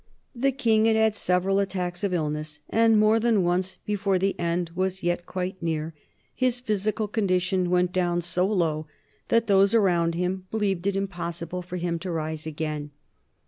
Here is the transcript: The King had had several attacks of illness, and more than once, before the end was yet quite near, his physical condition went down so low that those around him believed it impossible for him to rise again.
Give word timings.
The 0.33 0.51
King 0.51 0.85
had 0.85 0.95
had 0.95 1.15
several 1.15 1.59
attacks 1.59 2.03
of 2.03 2.11
illness, 2.11 2.59
and 2.71 2.99
more 2.99 3.19
than 3.19 3.43
once, 3.43 3.77
before 3.85 4.17
the 4.17 4.35
end 4.39 4.71
was 4.73 5.03
yet 5.03 5.27
quite 5.27 5.61
near, 5.61 5.93
his 6.33 6.59
physical 6.59 7.07
condition 7.07 7.69
went 7.69 7.93
down 7.93 8.21
so 8.21 8.47
low 8.47 8.87
that 9.27 9.45
those 9.45 9.75
around 9.75 10.15
him 10.15 10.47
believed 10.49 10.87
it 10.87 10.95
impossible 10.95 11.61
for 11.61 11.77
him 11.77 11.99
to 11.99 12.09
rise 12.09 12.47
again. 12.47 12.89